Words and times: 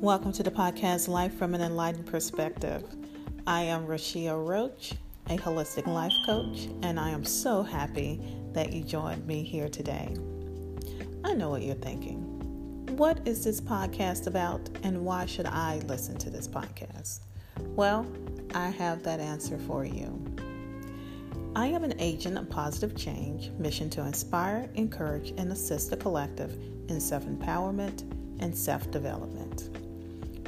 Welcome 0.00 0.30
to 0.34 0.44
the 0.44 0.50
podcast 0.52 1.08
Life 1.08 1.34
from 1.34 1.56
an 1.56 1.60
Enlightened 1.60 2.06
Perspective. 2.06 2.84
I 3.48 3.62
am 3.62 3.84
Rashia 3.84 4.32
Roach, 4.46 4.94
a 5.28 5.36
holistic 5.36 5.88
life 5.88 6.12
coach, 6.24 6.68
and 6.84 7.00
I 7.00 7.10
am 7.10 7.24
so 7.24 7.64
happy 7.64 8.20
that 8.52 8.72
you 8.72 8.84
joined 8.84 9.26
me 9.26 9.42
here 9.42 9.68
today. 9.68 10.14
I 11.24 11.34
know 11.34 11.50
what 11.50 11.62
you're 11.62 11.74
thinking. 11.74 12.20
What 12.96 13.26
is 13.26 13.42
this 13.42 13.60
podcast 13.60 14.28
about, 14.28 14.70
and 14.84 15.04
why 15.04 15.26
should 15.26 15.46
I 15.46 15.80
listen 15.88 16.16
to 16.18 16.30
this 16.30 16.46
podcast? 16.46 17.22
Well, 17.58 18.06
I 18.54 18.68
have 18.68 19.02
that 19.02 19.18
answer 19.18 19.58
for 19.58 19.84
you. 19.84 20.24
I 21.56 21.66
am 21.66 21.82
an 21.82 21.98
agent 21.98 22.38
of 22.38 22.48
positive 22.48 22.96
change, 22.96 23.50
mission 23.58 23.90
to 23.90 24.02
inspire, 24.02 24.70
encourage, 24.74 25.30
and 25.36 25.50
assist 25.50 25.90
the 25.90 25.96
collective 25.96 26.56
in 26.88 27.00
self 27.00 27.24
empowerment 27.24 28.02
and 28.40 28.56
self 28.56 28.88
development. 28.92 29.70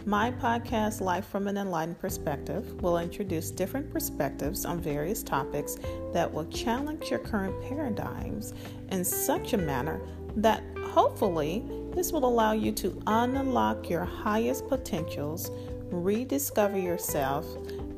My 0.06 0.30
podcast, 0.30 1.02
Life 1.02 1.26
from 1.26 1.46
an 1.46 1.58
Enlightened 1.58 1.98
Perspective, 1.98 2.80
will 2.80 2.98
introduce 2.98 3.50
different 3.50 3.92
perspectives 3.92 4.64
on 4.64 4.80
various 4.80 5.22
topics 5.22 5.76
that 6.14 6.32
will 6.32 6.46
challenge 6.46 7.10
your 7.10 7.18
current 7.18 7.60
paradigms 7.62 8.54
in 8.90 9.04
such 9.04 9.52
a 9.52 9.58
manner 9.58 10.00
that 10.36 10.62
hopefully 10.78 11.64
this 11.94 12.12
will 12.12 12.24
allow 12.24 12.52
you 12.52 12.72
to 12.72 13.02
unlock 13.08 13.90
your 13.90 14.04
highest 14.04 14.68
potentials, 14.68 15.50
rediscover 15.90 16.78
yourself, 16.78 17.46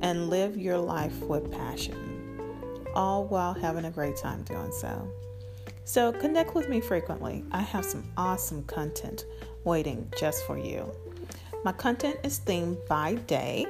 and 0.00 0.28
live 0.28 0.56
your 0.56 0.78
life 0.78 1.16
with 1.20 1.52
passion, 1.52 2.40
all 2.94 3.26
while 3.26 3.54
having 3.54 3.84
a 3.84 3.90
great 3.92 4.16
time 4.16 4.42
doing 4.42 4.72
so. 4.72 5.08
So, 5.84 6.12
connect 6.12 6.54
with 6.54 6.68
me 6.68 6.80
frequently. 6.80 7.44
I 7.52 7.60
have 7.60 7.84
some 7.84 8.04
awesome 8.16 8.64
content 8.64 9.24
waiting 9.64 10.10
just 10.18 10.44
for 10.46 10.58
you. 10.58 10.92
My 11.64 11.70
content 11.70 12.16
is 12.24 12.40
themed 12.40 12.84
by 12.88 13.14
day. 13.14 13.66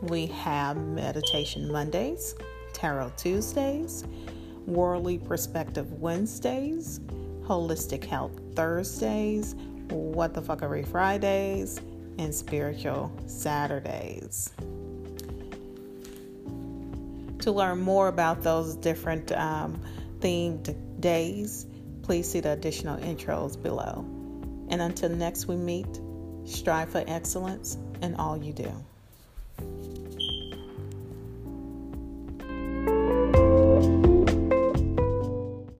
We 0.00 0.26
have 0.26 0.76
Meditation 0.76 1.66
Mondays, 1.70 2.36
Tarot 2.72 3.14
Tuesdays, 3.16 4.04
Worldly 4.66 5.18
Perspective 5.18 5.92
Wednesdays, 5.94 7.00
Holistic 7.42 8.04
Health 8.04 8.30
Thursdays, 8.54 9.56
What 9.88 10.34
the 10.34 10.40
Fuckery 10.40 10.86
Fridays, 10.86 11.80
and 12.18 12.32
Spiritual 12.32 13.12
Saturdays. 13.26 14.52
To 17.40 17.50
learn 17.50 17.80
more 17.80 18.06
about 18.06 18.42
those 18.42 18.76
different 18.76 19.32
um, 19.32 19.82
themed 20.20 20.76
days, 21.00 21.66
please 22.02 22.30
see 22.30 22.38
the 22.38 22.52
additional 22.52 22.98
intros 22.98 23.60
below. 23.60 24.04
And 24.68 24.80
until 24.80 25.08
next 25.08 25.48
we 25.48 25.56
meet, 25.56 26.00
Strive 26.44 26.90
for 26.90 27.04
excellence 27.06 27.76
in 28.02 28.14
all 28.16 28.36
you 28.36 28.52
do. 28.52 28.72